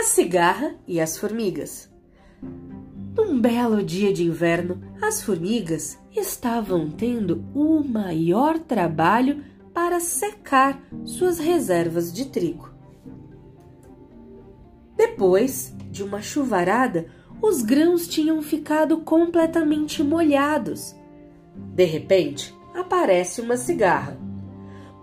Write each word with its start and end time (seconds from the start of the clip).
A 0.00 0.02
cigarra 0.02 0.76
e 0.88 0.98
as 0.98 1.18
formigas. 1.18 1.90
Num 3.14 3.38
belo 3.38 3.84
dia 3.84 4.10
de 4.10 4.24
inverno, 4.24 4.80
as 4.98 5.20
formigas 5.22 5.98
estavam 6.16 6.90
tendo 6.90 7.44
o 7.54 7.84
maior 7.84 8.58
trabalho 8.58 9.44
para 9.74 10.00
secar 10.00 10.82
suas 11.04 11.38
reservas 11.38 12.10
de 12.14 12.30
trigo. 12.30 12.70
Depois 14.96 15.76
de 15.90 16.02
uma 16.02 16.22
chuvarada, 16.22 17.04
os 17.42 17.60
grãos 17.60 18.08
tinham 18.08 18.40
ficado 18.40 19.02
completamente 19.02 20.02
molhados. 20.02 20.96
De 21.74 21.84
repente, 21.84 22.54
aparece 22.74 23.42
uma 23.42 23.58
cigarra. 23.58 24.18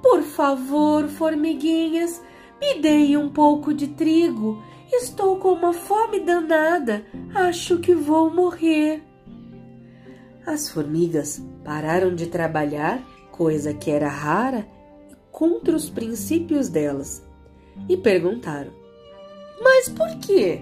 Por 0.01 0.23
favor, 0.23 1.07
formiguinhas, 1.07 2.19
me 2.59 2.81
deem 2.81 3.15
um 3.15 3.29
pouco 3.29 3.75
de 3.75 3.89
trigo. 3.89 4.59
Estou 4.91 5.37
com 5.37 5.49
uma 5.49 5.73
fome 5.73 6.19
danada. 6.21 7.05
Acho 7.35 7.79
que 7.79 7.93
vou 7.93 8.33
morrer. 8.33 9.03
As 10.45 10.69
formigas 10.69 11.43
pararam 11.63 12.15
de 12.15 12.27
trabalhar, 12.27 13.01
coisa 13.31 13.73
que 13.73 13.91
era 13.91 14.07
rara 14.07 14.65
e 15.11 15.15
contra 15.31 15.75
os 15.75 15.89
princípios 15.89 16.69
delas, 16.69 17.21
e 17.89 17.97
perguntaram: 17.97 18.71
Mas 19.61 19.89
por 19.89 20.09
quê? 20.19 20.61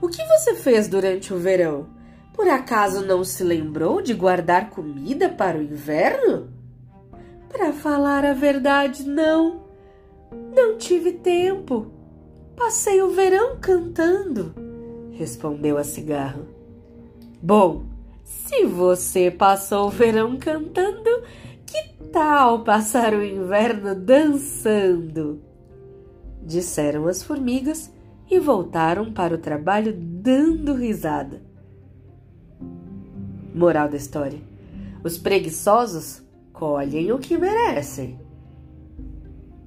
O 0.00 0.08
que 0.08 0.24
você 0.26 0.56
fez 0.56 0.88
durante 0.88 1.32
o 1.32 1.38
verão? 1.38 1.86
Por 2.34 2.48
acaso 2.48 3.06
não 3.06 3.22
se 3.22 3.44
lembrou 3.44 4.02
de 4.02 4.12
guardar 4.12 4.70
comida 4.70 5.28
para 5.28 5.58
o 5.58 5.62
inverno? 5.62 6.48
Para 7.48 7.72
falar 7.72 8.24
a 8.24 8.32
verdade, 8.32 9.04
não. 9.04 9.62
Não 10.52 10.76
tive 10.78 11.12
tempo. 11.12 12.01
Passei 12.64 13.02
o 13.02 13.10
verão 13.10 13.56
cantando, 13.60 14.54
respondeu 15.10 15.76
a 15.76 15.82
cigarra. 15.82 16.46
Bom, 17.42 17.86
se 18.22 18.64
você 18.64 19.32
passou 19.32 19.88
o 19.88 19.90
verão 19.90 20.38
cantando, 20.38 21.10
que 21.66 22.06
tal 22.12 22.62
passar 22.62 23.14
o 23.14 23.24
inverno 23.24 23.96
dançando? 23.96 25.42
Disseram 26.40 27.08
as 27.08 27.20
formigas 27.20 27.92
e 28.30 28.38
voltaram 28.38 29.12
para 29.12 29.34
o 29.34 29.38
trabalho 29.38 29.92
dando 29.92 30.72
risada. 30.72 31.42
Moral 33.52 33.88
da 33.88 33.96
história: 33.96 34.38
os 35.02 35.18
preguiçosos 35.18 36.22
colhem 36.52 37.10
o 37.10 37.18
que 37.18 37.36
merecem. 37.36 38.20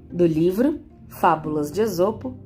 Do 0.09 0.25
livro 0.25 0.79
Fábulas 1.09 1.69
de 1.73 1.81
Esopo, 1.81 2.45